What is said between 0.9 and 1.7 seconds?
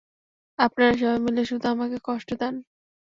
সবাই মিলে শুধু